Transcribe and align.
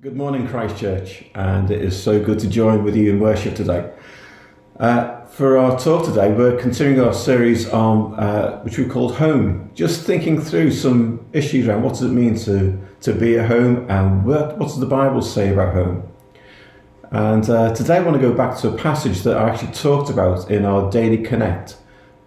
Good 0.00 0.14
morning, 0.14 0.46
Christchurch, 0.46 1.24
and 1.34 1.72
it 1.72 1.82
is 1.82 2.00
so 2.00 2.24
good 2.24 2.38
to 2.38 2.48
join 2.48 2.84
with 2.84 2.94
you 2.94 3.10
in 3.10 3.18
worship 3.18 3.56
today. 3.56 3.90
Uh, 4.78 5.24
for 5.24 5.58
our 5.58 5.76
talk 5.76 6.04
today, 6.06 6.32
we're 6.32 6.56
continuing 6.56 7.04
our 7.04 7.12
series 7.12 7.68
on 7.70 8.14
uh, 8.14 8.60
which 8.60 8.78
we 8.78 8.84
called 8.84 9.16
Home, 9.16 9.72
just 9.74 10.06
thinking 10.06 10.40
through 10.40 10.70
some 10.70 11.26
issues 11.32 11.66
around 11.66 11.82
what 11.82 11.94
does 11.94 12.02
it 12.02 12.10
mean 12.10 12.36
to, 12.44 12.78
to 13.00 13.12
be 13.12 13.34
a 13.34 13.44
home 13.44 13.90
and 13.90 14.24
what, 14.24 14.56
what 14.56 14.68
does 14.68 14.78
the 14.78 14.86
Bible 14.86 15.20
say 15.20 15.52
about 15.52 15.74
home. 15.74 16.08
And 17.10 17.50
uh, 17.50 17.74
today 17.74 17.96
I 17.96 18.00
want 18.02 18.14
to 18.14 18.22
go 18.22 18.32
back 18.32 18.56
to 18.58 18.68
a 18.68 18.78
passage 18.78 19.22
that 19.22 19.36
I 19.36 19.50
actually 19.50 19.72
talked 19.72 20.10
about 20.10 20.48
in 20.48 20.64
our 20.64 20.92
Daily 20.92 21.24
Connect 21.24 21.76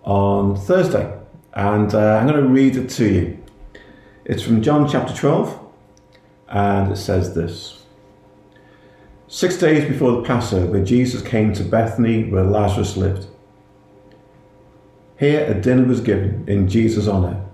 on 0.04 0.58
Thursday, 0.58 1.18
and 1.54 1.96
uh, 1.96 2.18
I'm 2.18 2.28
going 2.28 2.44
to 2.44 2.50
read 2.50 2.76
it 2.76 2.90
to 2.90 3.06
you. 3.06 3.42
It's 4.26 4.44
from 4.44 4.62
John 4.62 4.90
chapter 4.90 5.16
12 5.16 5.71
and 6.52 6.92
it 6.92 6.98
says 6.98 7.34
this 7.34 7.82
Six 9.28 9.58
days 9.58 9.88
before 9.88 10.12
the 10.12 10.24
Passover, 10.24 10.84
Jesus 10.84 11.22
came 11.22 11.54
to 11.54 11.64
Bethany 11.64 12.26
where 12.30 12.44
Lazarus 12.44 12.98
lived. 12.98 13.28
Here 15.18 15.46
a 15.50 15.54
dinner 15.54 15.86
was 15.86 16.02
given 16.02 16.44
in 16.48 16.68
Jesus' 16.68 17.08
honour. 17.08 17.46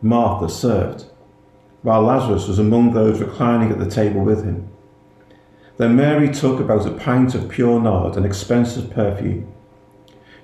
Martha 0.00 0.48
served, 0.48 1.04
while 1.82 2.02
Lazarus 2.02 2.48
was 2.48 2.58
among 2.58 2.94
those 2.94 3.20
reclining 3.20 3.70
at 3.70 3.78
the 3.78 3.90
table 3.90 4.22
with 4.22 4.44
him. 4.44 4.70
Then 5.76 5.96
Mary 5.96 6.32
took 6.32 6.58
about 6.58 6.86
a 6.86 6.92
pint 6.92 7.34
of 7.34 7.50
pure 7.50 7.80
nard, 7.80 8.16
an 8.16 8.24
expensive 8.24 8.90
perfume. 8.90 9.52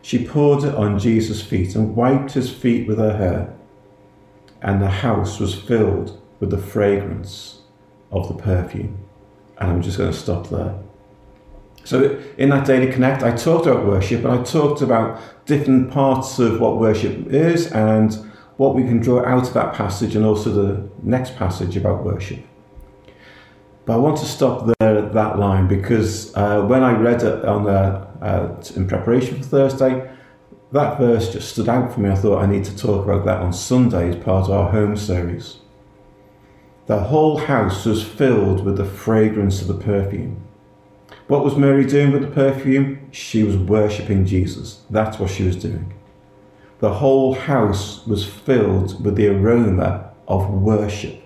She 0.03 0.27
poured 0.27 0.65
it 0.65 0.75
on 0.75 0.99
Jesus' 0.99 1.41
feet 1.41 1.75
and 1.75 1.97
wiped 1.97 2.33
his 2.33 2.53
feet 2.53 2.87
with 2.87 2.99
her 2.99 3.17
hair, 3.17 3.55
and 4.61 4.83
the 4.83 4.91
house 4.91 5.41
was 5.41 5.55
filled 5.55 6.21
with 6.39 6.51
the 6.51 6.59
fragrance 6.59 7.62
of 8.13 8.29
the 8.29 8.35
perfume. 8.35 8.99
And 9.59 9.73
I'm 9.73 9.83
just 9.83 9.99
going 9.99 10.13
to 10.13 10.17
stop 10.17 10.49
there. 10.49 10.75
So, 11.85 12.23
in 12.39 12.51
that 12.51 12.65
Daily 12.65 12.93
Connect, 12.93 13.25
I 13.25 13.35
talked 13.35 13.67
about 13.67 13.85
worship 13.85 14.25
and 14.25 14.41
I 14.41 14.43
talked 14.45 14.83
about 14.83 15.21
different 15.47 15.91
parts 15.91 16.39
of 16.39 16.61
what 16.61 16.79
worship 16.79 17.27
is 17.27 17.73
and 17.73 18.13
what 18.57 18.77
we 18.77 18.85
can 18.85 19.01
draw 19.01 19.25
out 19.25 19.49
of 19.49 19.55
that 19.55 19.75
passage 19.75 20.15
and 20.15 20.25
also 20.25 20.51
the 20.51 20.89
next 21.03 21.37
passage 21.37 21.77
about 21.77 22.05
worship. 22.05 22.45
But 23.85 23.95
I 23.95 23.97
want 23.97 24.19
to 24.19 24.27
stop 24.27 24.71
there 24.79 24.99
at 24.99 25.13
that 25.13 25.41
line 25.41 25.67
because 25.67 26.33
uh, 26.37 26.63
when 26.63 26.85
I 26.85 26.93
read 26.93 27.25
it 27.25 27.45
on 27.45 27.65
the, 27.65 28.07
uh, 28.23 28.63
in 28.77 28.87
preparation 28.87 29.39
for 29.39 29.43
Thursday, 29.43 30.09
that 30.71 30.99
verse 30.99 31.33
just 31.33 31.51
stood 31.51 31.69
out 31.69 31.93
for 31.93 32.01
me. 32.01 32.11
I 32.11 32.15
thought 32.15 32.43
I 32.43 32.47
need 32.47 32.65
to 32.65 32.77
talk 32.77 33.05
about 33.05 33.25
that 33.25 33.41
on 33.41 33.53
Sunday 33.53 34.11
as 34.11 34.25
part 34.25 34.45
of 34.45 34.53
our 34.53 34.71
home 34.71 34.97
series. 34.97 35.59
The 36.93 37.05
whole 37.05 37.39
house 37.39 37.87
was 37.87 38.05
filled 38.05 38.67
with 38.67 38.77
the 38.77 38.85
fragrance 38.85 39.63
of 39.63 39.69
the 39.69 39.83
perfume. 39.83 40.45
What 41.27 41.43
was 41.43 41.57
Mary 41.57 41.87
doing 41.87 42.13
with 42.13 42.21
the 42.21 42.29
perfume? 42.29 43.09
She 43.11 43.43
was 43.43 43.57
worshipping 43.57 44.27
Jesus. 44.27 44.83
That's 44.91 45.19
what 45.19 45.31
she 45.31 45.45
was 45.45 45.57
doing. 45.57 45.95
The 46.81 46.93
whole 46.93 47.33
house 47.33 48.07
was 48.07 48.27
filled 48.27 49.03
with 49.03 49.17
the 49.17 49.29
aroma 49.29 50.11
of 50.29 50.51
worship. 50.51 51.23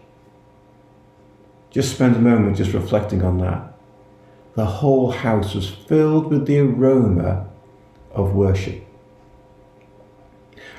Just 1.72 1.96
spend 1.96 2.14
a 2.14 2.20
moment 2.20 2.58
just 2.58 2.72
reflecting 2.72 3.24
on 3.24 3.38
that. 3.38 3.74
The 4.54 4.66
whole 4.66 5.10
house 5.10 5.52
was 5.52 5.68
filled 5.68 6.30
with 6.30 6.46
the 6.46 6.60
aroma 6.60 7.48
of 8.12 8.36
worship. 8.36 8.86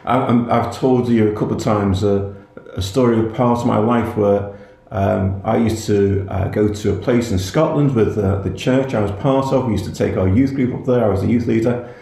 I, 0.05 0.31
have 0.31 0.73
told 0.73 1.09
you 1.09 1.27
a 1.29 1.33
couple 1.33 1.57
of 1.57 1.61
times 1.61 2.03
a, 2.03 2.33
a 2.77 2.81
story 2.81 3.19
of 3.19 3.35
part 3.35 3.59
of 3.59 3.65
my 3.65 3.79
life 3.79 4.15
where 4.15 4.56
um, 4.91 5.41
I 5.43 5.57
used 5.57 5.85
to 5.87 6.25
uh, 6.29 6.47
go 6.47 6.69
to 6.73 6.93
a 6.93 6.97
place 6.97 7.31
in 7.31 7.39
Scotland 7.39 7.93
with 7.93 8.17
uh, 8.17 8.41
the 8.41 8.51
church 8.51 8.93
I 8.93 9.01
was 9.01 9.11
part 9.11 9.51
of. 9.53 9.65
We 9.65 9.73
used 9.73 9.85
to 9.85 9.93
take 9.93 10.15
our 10.15 10.27
youth 10.27 10.53
group 10.55 10.73
up 10.73 10.85
there. 10.85 11.03
I 11.03 11.09
was 11.09 11.21
the 11.21 11.27
youth 11.27 11.45
leader. 11.45 11.93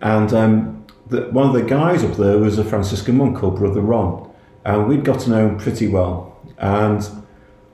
And 0.00 0.32
um, 0.32 0.86
the, 1.08 1.28
one 1.30 1.46
of 1.46 1.52
the 1.52 1.62
guys 1.62 2.04
up 2.04 2.16
there 2.16 2.38
was 2.38 2.58
a 2.58 2.64
Franciscan 2.64 3.16
monk 3.16 3.36
called 3.36 3.56
Brother 3.56 3.82
Ron. 3.82 4.30
And 4.64 4.88
we'd 4.88 5.04
got 5.04 5.20
to 5.20 5.30
know 5.30 5.48
him 5.48 5.58
pretty 5.58 5.88
well. 5.88 6.40
And 6.56 7.02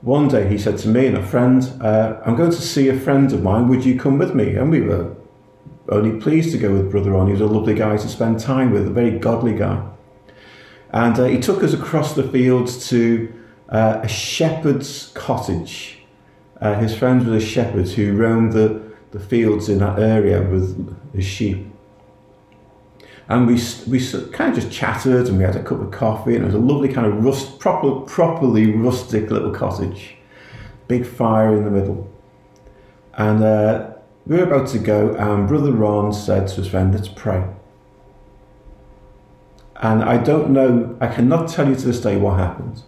one 0.01 0.27
day 0.27 0.49
he 0.49 0.57
said 0.57 0.77
to 0.79 0.89
me 0.89 1.07
and 1.07 1.17
a 1.17 1.25
friend, 1.25 1.63
uh, 1.81 2.21
I'm 2.25 2.35
going 2.35 2.51
to 2.51 2.61
see 2.61 2.89
a 2.89 2.99
friend 2.99 3.31
of 3.31 3.41
mine. 3.41 3.69
Would 3.69 3.85
you 3.85 3.97
come 3.97 4.17
with 4.17 4.35
me? 4.35 4.55
And 4.55 4.69
we 4.69 4.81
were 4.81 5.15
only 5.87 6.19
pleased 6.19 6.51
to 6.51 6.57
go 6.57 6.73
with 6.73 6.91
Brother 6.91 7.11
Ron. 7.11 7.27
He 7.27 7.33
was 7.33 7.41
a 7.41 7.45
lovely 7.45 7.73
guy 7.73 7.95
to 7.95 8.07
spend 8.09 8.39
time 8.39 8.71
with, 8.71 8.85
a 8.85 8.91
very 8.91 9.17
godly 9.17 9.55
guy. 9.55 9.81
And 10.91 11.17
uh, 11.17 11.25
he 11.25 11.39
took 11.39 11.63
us 11.63 11.73
across 11.73 12.13
the 12.13 12.23
fields 12.23 12.89
to 12.89 13.33
uh, 13.69 13.99
a 14.03 14.07
shepherd's 14.07 15.11
cottage. 15.13 15.99
Uh, 16.61 16.75
his 16.75 16.95
friends 16.95 17.25
were 17.25 17.31
the 17.31 17.39
shepherds 17.39 17.93
who 17.93 18.15
roamed 18.15 18.53
the, 18.53 18.81
the 19.11 19.19
fields 19.19 19.69
in 19.69 19.79
that 19.79 19.99
area 19.99 20.41
with 20.41 20.95
his 21.13 21.25
sheep. 21.25 21.67
And 23.27 23.47
we, 23.47 23.59
we 23.87 23.99
kind 24.31 24.55
of 24.55 24.63
just 24.63 24.71
chatted 24.71 25.27
and 25.27 25.37
we 25.37 25.43
had 25.43 25.55
a 25.55 25.63
cup 25.63 25.81
of 25.81 25.91
coffee 25.91 26.35
and 26.35 26.43
it 26.43 26.47
was 26.47 26.55
a 26.55 26.59
lovely 26.59 26.93
kind 26.93 27.07
of 27.07 27.23
rust, 27.23 27.59
proper, 27.59 28.01
properly 28.01 28.71
rustic 28.71 29.31
little 29.31 29.51
cottage. 29.51 30.15
Big 30.87 31.05
fire 31.05 31.55
in 31.55 31.63
the 31.63 31.71
middle. 31.71 32.11
And 33.15 33.43
uh, 33.43 33.95
we 34.27 34.37
were 34.37 34.43
about 34.43 34.67
to 34.69 34.79
go 34.79 35.15
and 35.15 35.47
Brother 35.47 35.71
Ron 35.71 36.13
said 36.13 36.47
to 36.49 36.55
his 36.57 36.67
friend, 36.67 36.93
let's 36.93 37.07
pray. 37.07 37.47
And 39.77 40.03
I 40.03 40.17
don't 40.17 40.51
know, 40.51 40.95
I 41.01 41.07
cannot 41.07 41.49
tell 41.49 41.67
you 41.67 41.75
to 41.75 41.85
this 41.85 41.99
day 41.99 42.17
what 42.17 42.37
happened. 42.37 42.83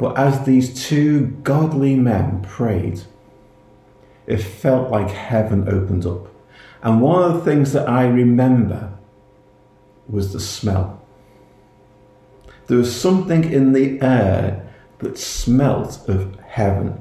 But 0.00 0.16
as 0.16 0.46
these 0.46 0.82
two 0.88 1.26
godly 1.42 1.94
men 1.94 2.40
prayed, 2.40 3.02
it 4.26 4.38
felt 4.38 4.90
like 4.90 5.10
heaven 5.10 5.68
opened 5.68 6.06
up. 6.06 6.26
And 6.82 7.02
one 7.02 7.22
of 7.22 7.34
the 7.34 7.44
things 7.44 7.74
that 7.74 7.86
I 7.86 8.06
remember 8.06 8.94
was 10.08 10.32
the 10.32 10.40
smell. 10.40 11.02
There 12.66 12.78
was 12.78 12.98
something 12.98 13.44
in 13.52 13.74
the 13.74 14.00
air 14.00 14.66
that 15.00 15.18
smelt 15.18 16.08
of 16.08 16.34
heaven. 16.46 16.98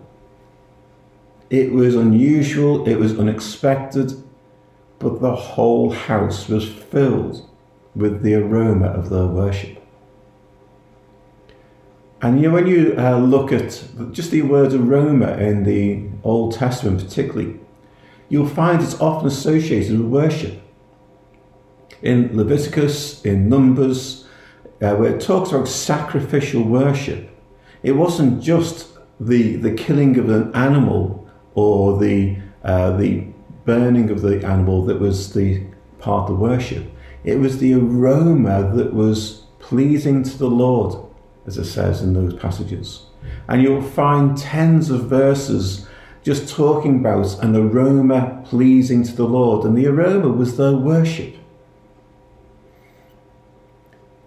It 1.49 1.71
was 1.71 1.95
unusual, 1.95 2.85
it 2.85 2.95
was 2.95 3.17
unexpected, 3.17 4.11
but 4.99 5.21
the 5.21 5.35
whole 5.35 5.91
house 5.91 6.49
was 6.49 6.67
filled 6.67 7.49
with 7.95 8.23
the 8.23 8.35
aroma 8.35 8.88
of 8.88 9.09
their 9.09 9.25
worship. 9.25 9.78
And 12.22 12.41
you 12.41 12.50
know, 12.50 12.56
when 12.56 12.68
you 12.68 12.96
uh, 12.97 13.18
look 13.18 13.53
at 13.53 13.81
just 14.12 14.31
the 14.31 14.41
word 14.41 14.74
aroma 14.74 15.38
in 15.38 15.63
the 15.63 16.03
Old 16.24 16.53
Testament, 16.53 17.02
particularly, 17.02 17.59
you'll 18.28 18.47
find 18.47 18.81
it's 18.81 19.00
often 19.00 19.28
associated 19.28 19.97
with 19.97 20.07
worship. 20.07 20.62
In 22.02 22.35
Leviticus, 22.35 23.24
in 23.24 23.47
Numbers, 23.47 24.28
uh, 24.81 24.96
where 24.96 25.16
it 25.16 25.22
talks 25.22 25.52
about 25.52 25.68
sacrificial 25.68 26.63
worship, 26.63 27.30
it 27.84 27.94
wasn't 27.94 28.44
just 28.44 28.90
the, 29.19 29.56
the 29.56 29.74
killing 29.74 30.18
of 30.18 30.30
an 30.30 30.53
animal 30.53 31.30
or 31.56 32.00
the, 32.00 32.38
uh, 32.63 32.97
the 32.97 33.28
burning 33.63 34.09
of 34.09 34.22
the 34.22 34.46
animal 34.46 34.84
that 34.86 35.00
was 35.00 35.34
the 35.34 35.63
part 36.00 36.30
of 36.30 36.36
the 36.36 36.41
worship. 36.41 36.86
It 37.24 37.40
was 37.40 37.59
the 37.59 37.75
aroma 37.75 38.74
that 38.75 38.94
was 38.94 39.44
pleasing 39.59 40.24
to 40.24 40.38
the 40.38 40.50
Lord 40.50 41.08
as 41.45 41.57
it 41.57 41.66
says 41.66 42.01
in 42.01 42.13
those 42.13 42.33
passages. 42.35 43.03
And 43.47 43.61
you'll 43.61 43.81
find 43.81 44.38
tens 44.38 44.89
of 44.89 45.05
verses 45.05 45.88
just 46.23 46.53
talking 46.53 47.00
about 47.00 47.41
an 47.44 47.55
aroma 47.55 48.44
pleasing 48.45 49.03
to 49.03 49.16
the 49.16 49.25
Lord, 49.25 49.66
and 49.66 49.77
the 49.77 49.88
aroma 49.88 50.29
was 50.29 50.57
their 50.57 50.73
worship. 50.73 51.35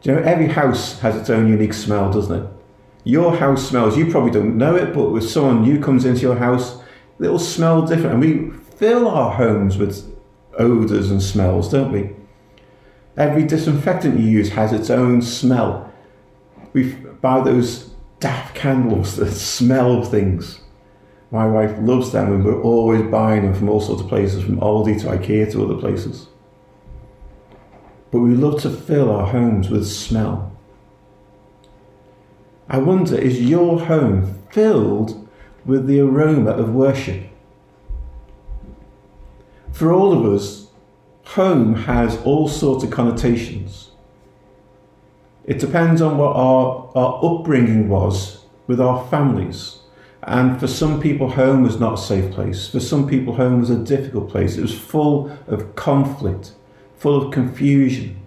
Do 0.01 0.11
you 0.11 0.17
know, 0.17 0.23
every 0.23 0.49
house 0.49 0.99
has 1.01 1.15
its 1.15 1.31
own 1.31 1.49
unique 1.49 1.75
smell, 1.75 2.13
doesn't 2.13 2.45
it? 2.45 2.51
Your 3.05 3.37
house 3.37 3.69
smells, 3.69 3.97
you 3.97 4.11
probably 4.11 4.31
don't 4.31 4.57
know 4.57 4.75
it, 4.75 4.95
but 4.95 5.11
with 5.11 5.29
someone 5.29 5.63
new 5.63 5.81
comes 5.81 6.05
into 6.05 6.23
your 6.23 6.37
house, 6.37 6.81
it'll 7.21 7.39
smell 7.39 7.83
different. 7.83 8.15
And 8.15 8.21
we 8.21 8.59
fill 8.77 9.07
our 9.07 9.33
homes 9.33 9.77
with 9.77 10.13
odours 10.59 11.11
and 11.11 11.23
smells, 11.23 11.69
don't 11.69 11.93
we? 11.93 12.11
Every 13.17 13.45
disinfectant 13.45 14.19
you 14.19 14.27
use 14.27 14.51
has 14.51 14.73
its 14.73 14.91
own 14.91 15.23
smell 15.23 15.92
we 16.73 16.93
buy 16.93 17.41
those 17.41 17.91
daft 18.21 18.55
candles 18.55 19.17
that 19.17 19.33
smell 19.33 20.03
things. 20.03 20.61
My 21.31 21.47
wife 21.47 21.75
loves 21.81 22.13
them, 22.13 22.33
and 22.33 22.45
we're 22.45 22.63
always 22.63 23.03
buying 23.11 23.43
them 23.43 23.55
from 23.55 23.69
all 23.69 23.81
sorts 23.81 24.03
of 24.03 24.09
places, 24.09 24.43
from 24.43 24.59
Aldi 24.61 25.01
to 25.01 25.07
IKEA 25.09 25.51
to 25.53 25.65
other 25.65 25.81
places. 25.81 26.29
But 28.11 28.21
we 28.21 28.35
love 28.35 28.61
to 28.63 28.71
fill 28.71 29.11
our 29.11 29.27
homes 29.27 29.71
with 29.71 29.87
smell. 29.87 30.53
I 32.69 32.79
wonder, 32.79 33.17
is 33.17 33.41
your 33.41 33.81
home 33.81 34.43
filled 34.51 35.29
with 35.65 35.87
the 35.87 36.01
aroma 36.01 36.51
of 36.51 36.75
worship? 36.75 37.25
For 39.73 39.93
all 39.93 40.13
of 40.13 40.31
us, 40.31 40.69
home 41.25 41.75
has 41.75 42.21
all 42.23 42.49
sorts 42.49 42.85
of 42.85 42.91
connotations. 42.91 43.92
It 45.45 45.59
depends 45.59 46.01
on 46.01 46.19
what 46.19 46.37
our, 46.37 46.91
our 46.95 47.25
upbringing 47.25 47.89
was 47.89 48.45
with 48.67 48.81
our 48.81 49.07
families. 49.09 49.79
And 50.23 50.61
for 50.61 50.69
some 50.69 51.01
people, 51.01 51.31
home 51.31 51.65
was 51.65 51.81
not 51.81 51.95
a 51.95 52.03
safe 52.03 52.33
place. 52.33 52.69
For 52.69 52.79
some 52.79 53.09
people, 53.09 53.35
home 53.35 53.61
was 53.61 53.71
a 53.71 53.77
difficult 53.77 54.31
place. 54.31 54.57
It 54.57 54.63
was 54.63 54.79
full 54.79 55.37
of 55.49 55.75
conflict, 55.75 56.53
full 56.97 57.21
of 57.21 57.33
confusion. 57.33 58.25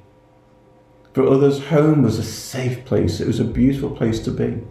For 1.14 1.26
others, 1.26 1.68
home 1.68 2.02
was 2.02 2.20
a 2.20 2.24
safe 2.24 2.84
place. 2.84 3.22
It 3.22 3.28
was 3.28 3.40
a 3.40 3.46
beautiful 3.46 3.92
place 3.92 4.20
to 4.26 4.32
be. 4.32 4.62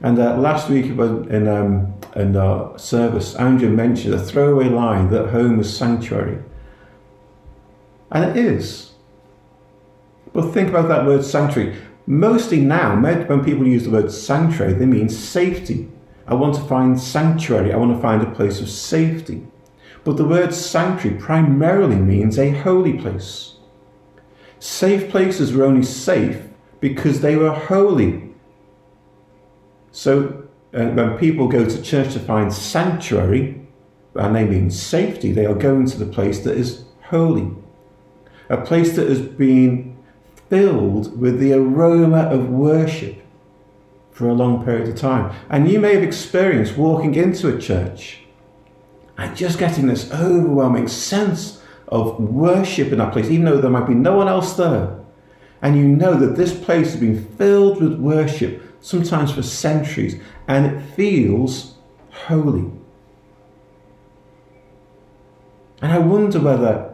And 0.00 0.18
uh, 0.18 0.36
last 0.36 0.68
week 0.68 0.86
in, 0.86 1.46
um, 1.46 1.94
in 2.16 2.36
our 2.36 2.76
service, 2.76 3.36
Andrew 3.36 3.70
mentioned 3.70 4.14
a 4.14 4.18
throwaway 4.18 4.68
line 4.68 5.10
that 5.10 5.30
home 5.30 5.56
was 5.56 5.74
sanctuary. 5.74 6.42
And 8.10 8.24
it 8.24 8.36
is. 8.36 8.93
But 10.34 10.52
think 10.52 10.68
about 10.68 10.88
that 10.88 11.06
word 11.06 11.24
sanctuary. 11.24 11.80
Mostly 12.06 12.60
now, 12.60 13.00
when 13.00 13.44
people 13.44 13.66
use 13.66 13.84
the 13.84 13.90
word 13.90 14.12
sanctuary, 14.12 14.74
they 14.74 14.84
mean 14.84 15.08
safety. 15.08 15.88
I 16.26 16.34
want 16.34 16.54
to 16.56 16.60
find 16.62 17.00
sanctuary. 17.00 17.72
I 17.72 17.76
want 17.76 17.94
to 17.94 18.02
find 18.02 18.20
a 18.20 18.30
place 18.30 18.60
of 18.60 18.68
safety. 18.68 19.46
But 20.02 20.18
the 20.18 20.26
word 20.26 20.52
sanctuary 20.52 21.18
primarily 21.18 21.96
means 21.96 22.38
a 22.38 22.50
holy 22.50 22.98
place. 22.98 23.54
Safe 24.58 25.08
places 25.08 25.52
were 25.52 25.64
only 25.64 25.84
safe 25.84 26.42
because 26.80 27.20
they 27.20 27.36
were 27.36 27.52
holy. 27.52 28.34
So 29.92 30.48
uh, 30.74 30.86
when 30.88 31.16
people 31.16 31.48
go 31.48 31.64
to 31.64 31.82
church 31.82 32.12
to 32.14 32.20
find 32.20 32.52
sanctuary, 32.52 33.60
and 34.16 34.34
they 34.36 34.44
mean 34.44 34.70
safety, 34.70 35.32
they 35.32 35.46
are 35.46 35.54
going 35.54 35.86
to 35.86 35.98
the 35.98 36.12
place 36.12 36.40
that 36.40 36.56
is 36.56 36.84
holy. 37.04 37.50
A 38.48 38.58
place 38.58 38.96
that 38.96 39.08
has 39.08 39.20
been 39.20 39.93
filled 40.54 41.20
with 41.20 41.40
the 41.40 41.52
aroma 41.52 42.28
of 42.30 42.48
worship 42.48 43.20
for 44.12 44.28
a 44.28 44.32
long 44.32 44.64
period 44.64 44.88
of 44.88 44.94
time. 44.94 45.34
And 45.50 45.68
you 45.68 45.80
may 45.80 45.94
have 45.94 46.04
experienced 46.04 46.76
walking 46.76 47.16
into 47.16 47.52
a 47.52 47.60
church 47.60 48.20
and 49.18 49.36
just 49.36 49.58
getting 49.58 49.88
this 49.88 50.12
overwhelming 50.12 50.86
sense 50.86 51.60
of 51.88 52.20
worship 52.20 52.92
in 52.92 52.98
that 52.98 53.12
place, 53.12 53.26
even 53.30 53.46
though 53.46 53.60
there 53.60 53.70
might 53.70 53.88
be 53.88 53.94
no 53.94 54.16
one 54.16 54.28
else 54.28 54.54
there. 54.56 54.96
And 55.60 55.76
you 55.76 55.88
know 55.88 56.14
that 56.14 56.36
this 56.36 56.56
place 56.56 56.92
has 56.92 57.00
been 57.00 57.24
filled 57.36 57.82
with 57.82 57.98
worship, 57.98 58.62
sometimes 58.80 59.32
for 59.32 59.42
centuries, 59.42 60.20
and 60.46 60.66
it 60.66 60.80
feels 60.94 61.74
holy. 62.10 62.70
And 65.82 65.90
I 65.90 65.98
wonder 65.98 66.38
whether 66.38 66.93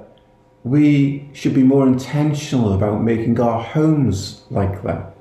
we 0.65 1.29
should 1.33 1.55
be 1.55 1.63
more 1.63 1.87
intentional 1.87 2.73
about 2.73 3.03
making 3.03 3.41
our 3.41 3.63
homes 3.63 4.43
like 4.51 4.83
that. 4.83 5.15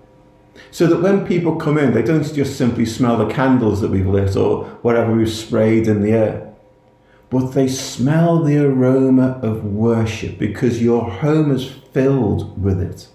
So 0.72 0.88
that 0.88 1.02
when 1.02 1.26
people 1.26 1.56
come 1.56 1.78
in, 1.78 1.94
they 1.94 2.02
don't 2.02 2.34
just 2.34 2.58
simply 2.58 2.86
smell 2.86 3.18
the 3.18 3.34
candles 3.34 3.80
that 3.82 3.92
we've 3.92 4.06
lit 4.06 4.36
or 4.36 4.66
whatever 4.82 5.14
we've 5.14 5.32
sprayed 5.32 5.88
in 5.88 6.02
the 6.02 6.12
air, 6.12 6.54
but 7.30 7.52
they 7.52 7.68
smell 7.68 8.44
the 8.44 8.58
aroma 8.58 9.40
of 9.42 9.64
worship 9.64 10.38
because 10.38 10.82
your 10.82 11.10
home 11.10 11.52
is 11.52 11.70
filled 11.94 12.62
with 12.62 12.82
it. 12.82 13.08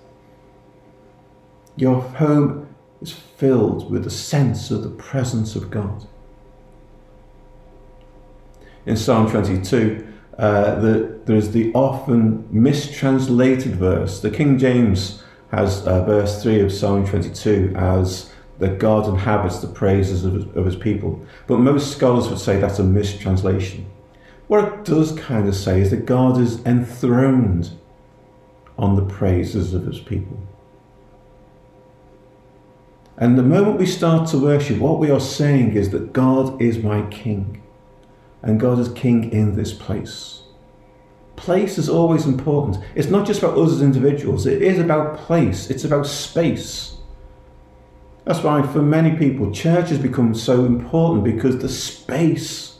Your 1.77 2.01
home 2.01 2.75
is 3.03 3.13
filled 3.13 3.91
with 3.91 4.05
the 4.05 4.11
sense 4.11 4.71
of 4.71 4.83
the 4.83 4.91
presence 4.91 5.55
of 5.57 5.71
God. 5.71 6.07
In 8.87 8.97
Psalm 8.97 9.31
22, 9.31 10.14
uh, 10.39 10.75
the, 10.81 11.21
there's 11.27 11.51
the 11.51 11.73
often 11.75 12.49
mistranslated 12.51 13.77
verse. 13.77 14.21
The 14.21 14.31
King 14.31 14.59
James 14.59 15.23
has 15.51 15.87
uh, 15.87 16.05
verse 16.05 16.43
3 16.43 16.61
of 16.61 16.73
Psalm 16.73 17.07
22 17.07 17.73
as 17.77 18.33
that 18.59 18.79
God 18.79 19.09
inhabits 19.09 19.59
the 19.59 19.67
praises 19.67 20.25
of 20.25 20.57
of 20.57 20.65
his 20.65 20.77
people. 20.77 21.25
But 21.47 21.59
most 21.59 21.93
scholars 21.97 22.29
would 22.29 22.39
say 22.39 22.59
that's 22.59 22.79
a 22.79 22.85
mistranslation. 22.85 23.87
What 24.47 24.65
it 24.65 24.85
does 24.85 25.13
kind 25.13 25.49
of 25.49 25.55
say 25.55 25.81
is 25.81 25.91
that 25.91 26.07
God 26.07 26.41
is 26.41 26.65
enthroned 26.65 27.71
on 28.77 28.97
the 28.97 29.05
praises 29.05 29.73
of 29.73 29.87
his 29.87 30.01
people. 30.01 30.39
And 33.17 33.39
the 33.39 33.43
moment 33.43 33.79
we 33.79 33.87
start 33.87 34.29
to 34.31 34.39
worship, 34.39 34.79
what 34.79 34.99
we 34.99 35.11
are 35.11 35.21
saying 35.21 35.75
is 35.75 35.91
that 35.91 36.13
God 36.13 36.61
is 36.61 36.79
my 36.79 37.03
King 37.07 37.63
and 38.45 38.61
God 38.61 38.79
is 38.79 38.91
king 38.91 39.33
in 39.33 39.57
this 39.57 39.73
place. 39.73 40.43
Place 41.35 41.79
is 41.79 41.89
always 41.89 42.27
important. 42.27 42.85
It's 42.95 43.09
not 43.09 43.27
just 43.27 43.43
about 43.43 43.59
us 43.59 43.73
as 43.73 43.83
individuals, 43.83 44.47
it 44.47 44.63
is 44.63 44.79
about 44.79 45.17
place, 45.17 45.71
it's 45.71 45.85
about 45.85 46.07
space. 46.07 46.99
That's 48.25 48.43
why, 48.43 48.63
for 48.63 48.81
many 48.81 49.17
people, 49.17 49.51
church 49.51 49.89
has 49.89 49.99
become 49.99 50.35
so 50.35 50.65
important 50.65 51.25
because 51.25 51.59
the 51.59 51.69
space 51.69 52.79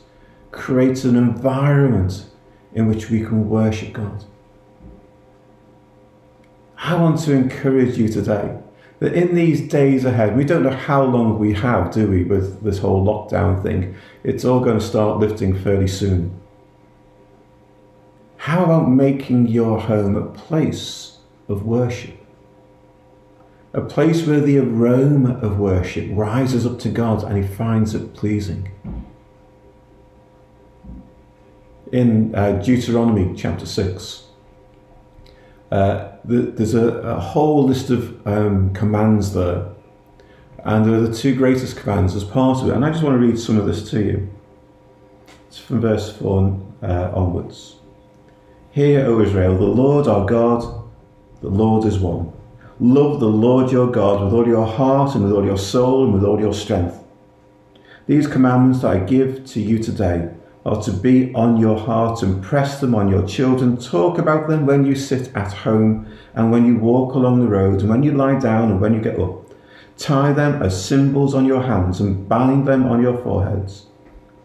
creates 0.51 1.03
an 1.03 1.15
environment 1.15 2.25
in 2.73 2.87
which 2.87 3.09
we 3.09 3.19
can 3.21 3.49
worship 3.49 3.93
God. 3.93 4.23
I 6.77 6.95
want 6.95 7.19
to 7.21 7.33
encourage 7.33 7.97
you 7.97 8.07
today 8.07 8.57
that 9.05 9.13
in 9.13 9.35
these 9.35 9.61
days 9.61 10.03
ahead, 10.03 10.35
we 10.35 10.43
don't 10.43 10.63
know 10.63 10.71
how 10.71 11.03
long 11.03 11.37
we 11.37 11.53
have, 11.53 11.91
do 11.91 12.09
we, 12.09 12.23
with 12.23 12.63
this 12.63 12.79
whole 12.79 13.05
lockdown 13.05 13.61
thing. 13.61 13.95
It's 14.23 14.43
all 14.43 14.61
going 14.61 14.79
to 14.79 14.83
start 14.83 15.19
lifting 15.19 15.55
fairly 15.55 15.87
soon. 15.87 16.41
How 18.37 18.63
about 18.63 18.89
making 18.89 19.45
your 19.47 19.79
home 19.79 20.15
a 20.15 20.25
place 20.25 21.19
of 21.47 21.67
worship? 21.67 22.17
A 23.73 23.81
place 23.81 24.25
where 24.25 24.41
the 24.41 24.57
aroma 24.57 25.37
of 25.37 25.59
worship 25.59 26.07
rises 26.11 26.65
up 26.65 26.79
to 26.79 26.89
God 26.89 27.23
and 27.23 27.37
He 27.37 27.47
finds 27.47 27.93
it 27.93 28.15
pleasing. 28.15 28.71
In 31.91 32.33
uh, 32.33 32.53
Deuteronomy 32.53 33.35
chapter 33.37 33.67
6, 33.67 34.23
uh, 35.71 36.14
the, 36.27 36.41
there's 36.41 36.73
a, 36.73 36.87
a, 36.87 37.19
whole 37.19 37.65
list 37.65 37.89
of 37.89 38.25
um, 38.27 38.73
commands 38.73 39.33
there, 39.33 39.67
and 40.63 40.85
there 40.85 40.95
are 40.95 41.01
the 41.01 41.13
two 41.13 41.35
greatest 41.35 41.77
commands 41.77 42.15
as 42.15 42.23
part 42.23 42.61
of 42.61 42.69
it. 42.69 42.73
And 42.73 42.83
I 42.83 42.91
just 42.91 43.03
want 43.03 43.19
to 43.19 43.25
read 43.25 43.37
some 43.37 43.57
of 43.57 43.65
this 43.65 43.89
to 43.91 44.03
you. 44.03 44.29
It's 45.47 45.59
from 45.59 45.81
verse 45.81 46.15
4 46.17 46.59
uh, 46.81 47.11
onwards. 47.13 47.75
Hear, 48.71 49.05
O 49.05 49.21
Israel, 49.21 49.57
the 49.57 49.63
Lord 49.63 50.07
our 50.07 50.25
God, 50.25 50.83
the 51.41 51.49
Lord 51.49 51.85
is 51.85 51.99
one. 51.99 52.33
Love 52.79 53.19
the 53.19 53.27
Lord 53.27 53.71
your 53.71 53.89
God 53.89 54.23
with 54.23 54.33
all 54.33 54.47
your 54.47 54.65
heart 54.65 55.15
and 55.15 55.23
with 55.23 55.33
all 55.33 55.45
your 55.45 55.57
soul 55.57 56.03
and 56.03 56.13
with 56.13 56.23
all 56.23 56.39
your 56.39 56.53
strength. 56.53 57.01
These 58.07 58.27
commandments 58.27 58.81
that 58.81 58.91
I 58.91 58.99
give 58.99 59.45
to 59.45 59.61
you 59.61 59.79
today 59.79 60.34
are 60.65 60.81
to 60.81 60.91
be 60.91 61.31
on 61.35 61.57
your 61.57 61.77
heart 61.77 62.23
and 62.23 62.43
press 62.43 62.79
them 62.79 62.95
on 62.95 63.07
your 63.07 63.25
children. 63.27 63.77
Talk 63.77 64.17
about 64.17 64.47
them 64.47 64.65
when 64.65 64.85
you 64.85 64.95
sit 64.95 65.33
at 65.35 65.53
home 65.53 66.11
and 66.33 66.51
when 66.51 66.65
you 66.65 66.77
walk 66.77 67.13
along 67.13 67.39
the 67.39 67.47
road 67.47 67.81
and 67.81 67.89
when 67.89 68.01
you 68.01 68.13
lie 68.13 68.39
down 68.39 68.71
and 68.71 68.81
when 68.81 68.93
you 68.93 68.99
get 68.99 69.19
up. 69.19 69.45
Tie 69.97 70.33
them 70.33 70.61
as 70.63 70.83
symbols 70.83 71.35
on 71.35 71.45
your 71.45 71.61
hands 71.61 72.01
and 72.01 72.27
bind 72.27 72.67
them 72.67 72.85
on 72.87 73.01
your 73.01 73.17
foreheads. 73.21 73.85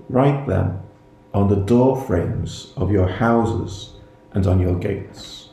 Write 0.09 0.47
them 0.47 0.83
on 1.33 1.49
the 1.49 1.57
door 1.57 2.00
frames 2.03 2.73
of 2.77 2.93
your 2.93 3.09
houses 3.09 3.95
and 4.33 4.47
on 4.47 4.61
your 4.61 4.79
gates. 4.79 5.49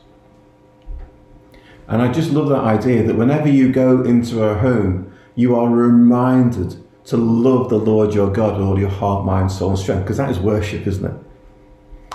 And 1.88 2.02
I 2.02 2.12
just 2.12 2.30
love 2.30 2.50
that 2.50 2.58
idea 2.58 3.02
that 3.04 3.16
whenever 3.16 3.48
you 3.48 3.72
go 3.72 4.02
into 4.02 4.42
a 4.42 4.58
home, 4.58 5.14
you 5.34 5.56
are 5.56 5.70
reminded 5.70 6.84
to 7.08 7.16
love 7.16 7.70
the 7.70 7.78
Lord 7.78 8.12
your 8.12 8.30
God 8.30 8.58
with 8.58 8.66
all 8.66 8.78
your 8.78 8.90
heart, 8.90 9.24
mind, 9.24 9.50
soul, 9.50 9.70
and 9.70 9.78
strength, 9.78 10.02
because 10.02 10.18
that 10.18 10.30
is 10.30 10.38
worship, 10.38 10.86
isn't 10.86 11.06
it? 11.06 11.14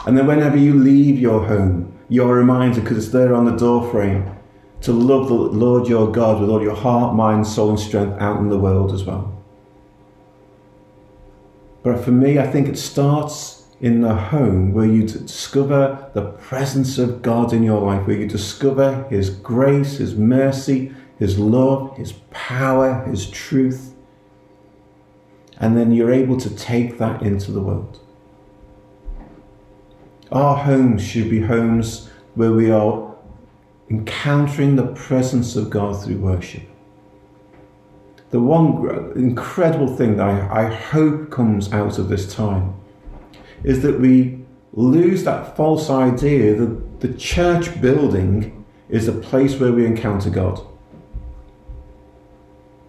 And 0.06 0.16
then 0.16 0.28
whenever 0.28 0.56
you 0.56 0.76
leave 0.76 1.18
your 1.18 1.48
home, 1.48 1.98
you're 2.10 2.36
reminded, 2.36 2.84
because 2.84 2.98
it's 3.04 3.12
there 3.12 3.34
on 3.34 3.46
the 3.46 3.58
doorframe, 3.58 4.36
to 4.82 4.92
love 4.92 5.30
the 5.30 5.34
Lord 5.34 5.88
your 5.88 6.12
God 6.12 6.40
with 6.40 6.52
all 6.52 6.62
your 6.62 6.76
heart, 6.76 7.16
mind, 7.16 7.48
soul, 7.48 7.72
and 7.72 7.80
strength 7.80 8.22
out 8.22 8.40
in 8.40 8.50
the 8.50 8.60
world 8.60 8.94
as 8.94 9.04
well. 9.04 9.36
But 11.82 12.06
for 12.06 12.12
me, 12.12 12.38
I 12.38 12.46
think 12.46 12.68
it 12.68 12.78
starts 12.78 13.66
in 13.82 14.02
the 14.02 14.14
home 14.14 14.74
where 14.74 14.86
you 14.86 15.08
discover 15.08 16.12
the 16.14 16.34
presence 16.34 17.00
of 17.00 17.24
God 17.24 17.52
in 17.52 17.64
your 17.64 17.82
life, 17.82 18.06
where 18.06 18.18
you 18.18 18.28
discover 18.28 19.08
His 19.10 19.32
grace, 19.32 19.98
His 19.98 20.14
mercy, 20.14 20.94
His 21.18 21.40
love, 21.40 21.98
His 21.98 22.12
power, 22.30 23.04
His 23.06 23.28
truth 23.28 23.93
and 25.64 25.78
then 25.78 25.94
you're 25.94 26.12
able 26.12 26.36
to 26.36 26.50
take 26.50 26.98
that 26.98 27.22
into 27.22 27.50
the 27.50 27.62
world. 27.62 27.98
Our 30.30 30.58
homes 30.58 31.02
should 31.02 31.30
be 31.30 31.40
homes 31.40 32.10
where 32.36 32.52
we 32.52 32.70
are 32.70 33.16
encountering 33.90 34.76
the 34.76 34.88
presence 34.88 35.56
of 35.56 35.70
God 35.70 36.04
through 36.04 36.18
worship. 36.18 36.64
The 38.32 38.42
one 38.42 39.14
incredible 39.16 39.96
thing 39.96 40.18
that 40.18 40.28
I, 40.28 40.66
I 40.66 40.74
hope 40.74 41.32
comes 41.32 41.72
out 41.72 41.98
of 41.98 42.10
this 42.10 42.34
time 42.34 42.76
is 43.64 43.84
that 43.84 44.02
we 44.02 44.44
lose 44.74 45.24
that 45.24 45.56
false 45.56 45.90
idea 45.90 46.56
that 46.56 47.00
the 47.00 47.14
church 47.14 47.80
building 47.80 48.66
is 48.90 49.08
a 49.08 49.14
place 49.14 49.58
where 49.62 49.72
we 49.72 49.86
encounter 49.86 50.30
God. 50.30 50.60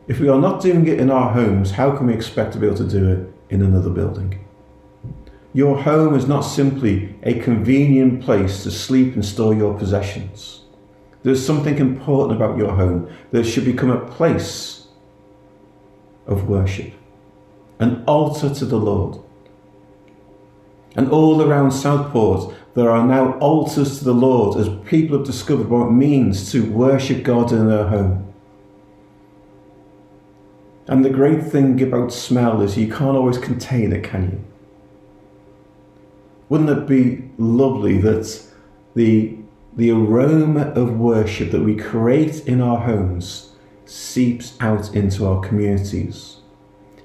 If 0.07 0.21
we 0.21 0.29
are 0.29 0.41
not 0.41 0.61
doing 0.61 0.87
it 0.87 1.01
in 1.01 1.11
our 1.11 1.33
homes, 1.33 1.73
how 1.73 1.97
can 1.97 2.07
we 2.07 2.15
expect 2.15 2.53
to 2.53 2.59
be 2.59 2.67
able 2.67 2.77
to 2.77 2.89
do 2.89 3.11
it 3.11 3.35
in 3.49 3.63
another 3.63 3.89
building? 3.89 4.45
Your 5.55 5.81
home 5.81 6.15
is 6.15 6.27
not 6.27 6.43
simply 6.43 7.15
a 7.23 7.39
convenient 7.39 8.23
place 8.23 8.65
to 8.65 8.71
sleep 8.71 9.15
and 9.15 9.25
store 9.25 9.55
your 9.55 9.79
possessions. 9.79 10.63
There's 11.23 11.45
something 11.45 11.79
important 11.79 12.37
about 12.37 12.59
your 12.59 12.75
home 12.75 13.11
that 13.31 13.45
should 13.45 13.65
become 13.65 13.91
a 13.91 14.07
place 14.07 14.89
of 16.27 16.49
worship, 16.49 16.93
an 17.79 18.05
altar 18.07 18.53
to 18.53 18.65
the 18.67 18.77
Lord. 18.77 19.21
And 20.97 21.09
all 21.09 21.41
around 21.41 21.71
Southport, 21.71 22.55
there 22.75 22.91
are 22.91 23.07
now 23.07 23.39
altars 23.39 23.99
to 23.99 24.05
the 24.05 24.13
Lord 24.13 24.59
as 24.59 24.69
people 24.87 25.17
have 25.17 25.27
discovered 25.27 25.71
what 25.71 25.87
it 25.87 25.93
means 25.93 26.53
to 26.53 26.71
worship 26.71 27.23
God 27.23 27.53
in 27.53 27.69
their 27.69 27.89
home. 27.89 28.34
And 30.87 31.05
the 31.05 31.11
great 31.11 31.43
thing 31.43 31.81
about 31.83 32.13
smell 32.13 32.61
is 32.61 32.77
you 32.77 32.89
can't 32.89 33.17
always 33.17 33.39
contain 33.39 33.93
it, 33.93 34.05
can 34.05 34.31
you? 34.31 34.45
Wouldn't 36.49 36.71
it 36.71 36.87
be 36.87 37.31
lovely 37.39 37.99
that 37.99 38.43
the, 38.95 39.37
the 39.77 39.91
aroma 39.91 40.69
of 40.73 40.99
worship 40.99 41.51
that 41.53 41.63
we 41.63 41.75
create 41.75 42.47
in 42.47 42.61
our 42.61 42.79
homes 42.79 43.53
seeps 43.87 44.55
out 44.61 44.95
into 44.95 45.27
our 45.27 45.41
communities? 45.41 46.37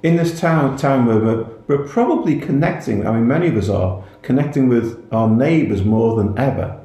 In 0.03 0.17
this 0.17 0.39
town, 0.39 0.77
town 0.77 1.05
where 1.05 1.19
we're, 1.19 1.45
we're 1.67 1.88
probably 1.88 2.39
connecting, 2.39 3.07
I 3.07 3.13
mean, 3.13 3.27
many 3.27 3.48
of 3.48 3.55
us 3.55 3.69
are 3.69 4.03
connecting 4.21 4.67
with 4.67 5.07
our 5.13 5.29
neighbours 5.29 5.83
more 5.83 6.17
than 6.17 6.38
ever. 6.38 6.79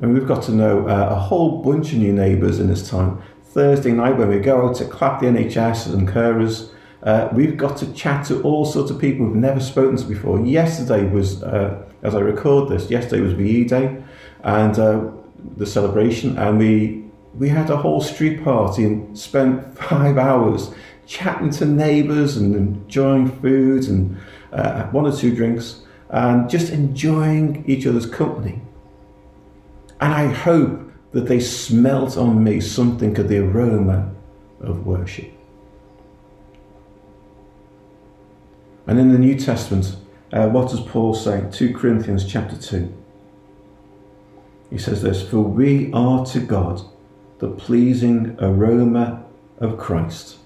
And 0.00 0.12
we've 0.14 0.26
got 0.26 0.42
to 0.44 0.52
know 0.52 0.88
uh, 0.88 1.08
a 1.10 1.18
whole 1.18 1.62
bunch 1.62 1.92
of 1.92 1.98
new 1.98 2.12
neighbours 2.12 2.58
in 2.58 2.68
this 2.68 2.88
time. 2.88 3.22
Thursday 3.54 3.92
night 3.92 4.16
where 4.16 4.26
we 4.26 4.40
go 4.40 4.68
out 4.68 4.74
to 4.74 4.84
clap 4.84 5.20
the 5.20 5.26
NHS 5.26 5.94
and 5.94 6.08
carers, 6.08 6.70
uh, 7.04 7.28
we've 7.32 7.56
got 7.56 7.76
to 7.76 7.92
chat 7.94 8.26
to 8.26 8.42
all 8.42 8.64
sorts 8.64 8.90
of 8.90 9.00
people 9.00 9.26
we've 9.26 9.36
never 9.36 9.60
spoken 9.60 9.96
to 9.96 10.04
before. 10.04 10.40
Yesterday 10.40 11.08
was, 11.08 11.40
uh, 11.44 11.80
as 12.02 12.16
I 12.16 12.18
record 12.18 12.68
this, 12.68 12.90
yesterday 12.90 13.22
was 13.22 13.32
VE 13.34 13.64
Day 13.64 14.02
and 14.42 14.76
uh, 14.76 15.08
the 15.56 15.66
celebration, 15.66 16.36
and 16.36 16.58
we 16.58 17.04
we 17.38 17.48
had 17.48 17.70
a 17.70 17.76
whole 17.76 18.00
street 18.00 18.42
party 18.42 18.84
and 18.84 19.16
spent 19.16 19.78
five 19.90 20.18
hours 20.18 20.72
chatting 21.06 21.50
to 21.50 21.64
neighbours 21.64 22.36
and 22.36 22.56
enjoying 22.56 23.30
food 23.40 23.86
and 23.88 24.16
uh, 24.52 24.84
one 24.86 25.06
or 25.06 25.14
two 25.16 25.34
drinks 25.34 25.82
and 26.10 26.50
just 26.50 26.72
enjoying 26.72 27.64
each 27.66 27.86
other's 27.86 28.06
company. 28.06 28.60
And 30.00 30.12
I 30.12 30.26
hope 30.26 30.83
that 31.14 31.28
they 31.28 31.38
smelt 31.38 32.18
on 32.18 32.42
me 32.42 32.60
something 32.60 33.16
of 33.18 33.28
the 33.28 33.38
aroma 33.38 34.12
of 34.60 34.84
worship. 34.84 35.30
And 38.88 38.98
in 38.98 39.12
the 39.12 39.18
New 39.18 39.38
Testament, 39.38 39.96
uh, 40.32 40.48
what 40.48 40.70
does 40.70 40.80
Paul 40.80 41.14
say? 41.14 41.46
2 41.52 41.72
Corinthians 41.72 42.26
chapter 42.26 42.56
2. 42.56 42.92
He 44.70 44.78
says 44.78 45.02
this 45.02 45.22
For 45.22 45.40
we 45.40 45.92
are 45.92 46.26
to 46.26 46.40
God 46.40 46.82
the 47.38 47.48
pleasing 47.48 48.36
aroma 48.40 49.24
of 49.58 49.78
Christ 49.78 50.38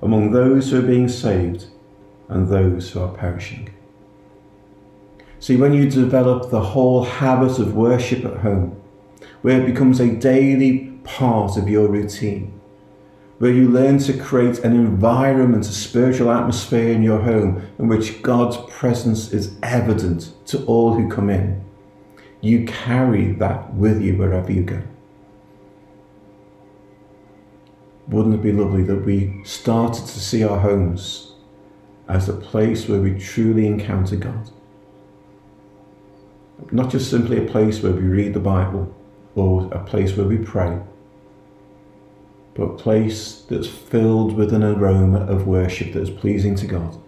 among 0.00 0.32
those 0.32 0.70
who 0.70 0.78
are 0.78 0.86
being 0.86 1.08
saved 1.08 1.66
and 2.30 2.48
those 2.48 2.90
who 2.90 3.00
are 3.00 3.12
perishing. 3.12 3.68
See, 5.38 5.56
when 5.56 5.74
you 5.74 5.90
develop 5.90 6.50
the 6.50 6.62
whole 6.62 7.04
habit 7.04 7.58
of 7.58 7.74
worship 7.74 8.24
at 8.24 8.38
home, 8.38 8.79
where 9.42 9.60
it 9.60 9.66
becomes 9.66 10.00
a 10.00 10.14
daily 10.14 10.90
part 11.04 11.56
of 11.56 11.68
your 11.68 11.88
routine, 11.88 12.60
where 13.38 13.52
you 13.52 13.68
learn 13.68 13.98
to 13.98 14.16
create 14.16 14.58
an 14.58 14.72
environment, 14.72 15.66
a 15.66 15.72
spiritual 15.72 16.30
atmosphere 16.30 16.92
in 16.92 17.02
your 17.02 17.20
home 17.20 17.66
in 17.78 17.88
which 17.88 18.22
God's 18.22 18.58
presence 18.68 19.32
is 19.32 19.56
evident 19.62 20.32
to 20.46 20.64
all 20.66 20.94
who 20.94 21.08
come 21.08 21.30
in. 21.30 21.64
You 22.42 22.64
carry 22.66 23.32
that 23.32 23.74
with 23.74 24.00
you 24.02 24.16
wherever 24.16 24.52
you 24.52 24.62
go. 24.62 24.82
Wouldn't 28.08 28.34
it 28.34 28.42
be 28.42 28.52
lovely 28.52 28.82
that 28.84 29.04
we 29.04 29.40
started 29.44 30.04
to 30.04 30.20
see 30.20 30.42
our 30.42 30.58
homes 30.58 31.34
as 32.08 32.28
a 32.28 32.34
place 32.34 32.88
where 32.88 33.00
we 33.00 33.18
truly 33.18 33.66
encounter 33.66 34.16
God? 34.16 34.50
Not 36.72 36.90
just 36.90 37.08
simply 37.08 37.38
a 37.38 37.48
place 37.48 37.82
where 37.82 37.92
we 37.92 38.02
read 38.02 38.34
the 38.34 38.40
Bible 38.40 38.94
or 39.34 39.72
a 39.72 39.84
place 39.84 40.16
where 40.16 40.26
we 40.26 40.38
pray 40.38 40.80
but 42.54 42.62
a 42.64 42.76
place 42.76 43.42
that's 43.48 43.68
filled 43.68 44.36
with 44.36 44.52
an 44.52 44.62
aroma 44.62 45.20
of 45.26 45.46
worship 45.46 45.92
that 45.92 46.02
is 46.02 46.10
pleasing 46.10 46.54
to 46.56 46.66
God. 46.66 47.00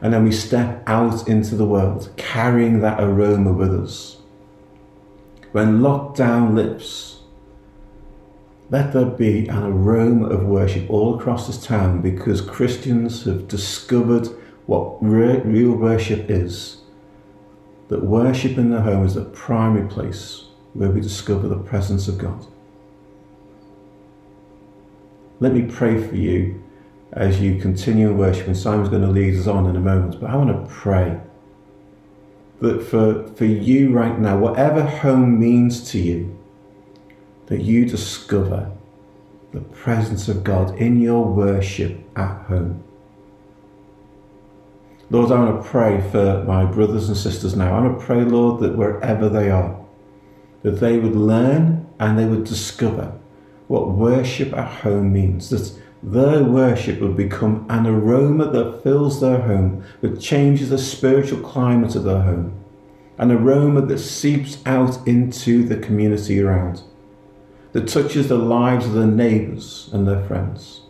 And 0.00 0.14
then 0.14 0.24
we 0.24 0.32
step 0.32 0.82
out 0.86 1.28
into 1.28 1.54
the 1.54 1.66
world 1.66 2.10
carrying 2.16 2.80
that 2.80 2.98
aroma 2.98 3.52
with 3.52 3.74
us. 3.74 4.18
When 5.52 5.80
lockdown 5.80 6.54
lifts, 6.54 7.18
let 8.70 8.92
there 8.92 9.04
be 9.04 9.48
an 9.48 9.64
aroma 9.64 10.28
of 10.28 10.46
worship 10.46 10.88
all 10.88 11.18
across 11.18 11.46
this 11.48 11.62
town 11.62 12.00
because 12.00 12.40
Christians 12.40 13.24
have 13.24 13.48
discovered 13.48 14.28
what 14.66 14.96
real 15.02 15.72
worship 15.72 16.30
is. 16.30 16.78
That 17.88 18.04
worship 18.04 18.56
in 18.56 18.70
the 18.70 18.80
home 18.80 19.04
is 19.04 19.14
the 19.14 19.24
primary 19.24 19.88
place 19.88 20.44
where 20.74 20.90
we 20.90 21.00
discover 21.00 21.48
the 21.48 21.58
presence 21.58 22.08
of 22.08 22.18
God. 22.18 22.46
Let 25.40 25.52
me 25.52 25.62
pray 25.62 26.06
for 26.06 26.14
you 26.14 26.62
as 27.12 27.40
you 27.40 27.60
continue 27.60 28.10
in 28.10 28.18
worship, 28.18 28.46
and 28.46 28.56
Simon's 28.56 28.88
going 28.88 29.02
to 29.02 29.08
lead 29.08 29.34
us 29.36 29.46
on 29.46 29.66
in 29.66 29.74
a 29.74 29.80
moment. 29.80 30.20
But 30.20 30.30
I 30.30 30.36
want 30.36 30.50
to 30.50 30.72
pray 30.72 31.20
that 32.60 32.82
for, 32.82 33.26
for 33.34 33.46
you 33.46 33.90
right 33.90 34.18
now, 34.18 34.38
whatever 34.38 34.84
home 34.84 35.40
means 35.40 35.90
to 35.90 35.98
you, 35.98 36.38
that 37.46 37.62
you 37.62 37.84
discover 37.84 38.70
the 39.52 39.60
presence 39.60 40.28
of 40.28 40.44
God 40.44 40.76
in 40.76 41.00
your 41.00 41.24
worship 41.24 41.98
at 42.14 42.42
home. 42.46 42.84
Lord, 45.10 45.32
I 45.32 45.40
want 45.40 45.60
to 45.60 45.68
pray 45.68 46.00
for 46.12 46.44
my 46.44 46.64
brothers 46.64 47.08
and 47.08 47.16
sisters 47.16 47.56
now. 47.56 47.76
I 47.76 47.80
want 47.80 47.98
to 47.98 48.06
pray, 48.06 48.22
Lord, 48.22 48.60
that 48.60 48.76
wherever 48.76 49.28
they 49.28 49.50
are, 49.50 49.76
that 50.62 50.80
they 50.80 50.98
would 50.98 51.16
learn 51.16 51.86
and 51.98 52.18
they 52.18 52.26
would 52.26 52.44
discover 52.44 53.12
what 53.68 53.90
worship 53.90 54.52
at 54.52 54.82
home 54.82 55.12
means, 55.12 55.50
that 55.50 55.80
their 56.02 56.42
worship 56.42 57.00
would 57.00 57.16
become 57.16 57.66
an 57.68 57.86
aroma 57.86 58.50
that 58.50 58.82
fills 58.82 59.20
their 59.20 59.42
home, 59.42 59.84
that 60.00 60.20
changes 60.20 60.70
the 60.70 60.78
spiritual 60.78 61.40
climate 61.40 61.94
of 61.94 62.04
their 62.04 62.22
home, 62.22 62.52
an 63.18 63.30
aroma 63.30 63.82
that 63.82 63.98
seeps 63.98 64.58
out 64.66 65.06
into 65.06 65.62
the 65.64 65.76
community 65.76 66.40
around, 66.40 66.82
that 67.72 67.86
touches 67.86 68.28
the 68.28 68.38
lives 68.38 68.86
of 68.86 68.94
their 68.94 69.06
neighbours 69.06 69.88
and 69.92 70.08
their 70.08 70.24
friends. 70.24 70.80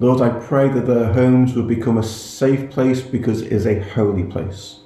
Lord, 0.00 0.20
I 0.20 0.38
pray 0.40 0.68
that 0.68 0.86
their 0.86 1.12
homes 1.12 1.54
will 1.54 1.64
become 1.64 1.98
a 1.98 2.02
safe 2.02 2.70
place 2.70 3.00
because 3.00 3.42
it 3.42 3.52
is 3.52 3.66
a 3.66 3.80
holy 3.80 4.24
place. 4.24 4.80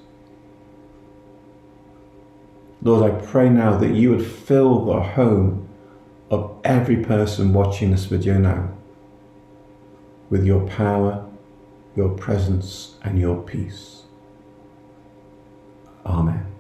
Lord, 2.80 3.11
I 3.11 3.25
pray 3.26 3.49
now 3.49 3.76
that 3.78 3.94
you 3.94 4.11
would 4.11 4.25
fill 4.25 4.85
the 4.85 5.00
home 5.00 5.68
of 6.30 6.61
every 6.64 7.02
person 7.04 7.52
watching 7.52 7.90
this 7.90 8.04
video 8.04 8.38
now 8.38 8.73
with 10.30 10.44
your 10.44 10.66
power, 10.68 11.28
your 11.97 12.11
presence, 12.11 12.97
and 13.02 13.18
your 13.18 13.42
peace. 13.42 14.02
Amen. 16.06 16.57